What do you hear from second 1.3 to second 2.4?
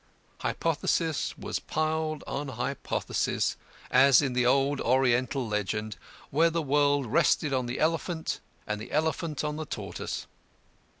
was piled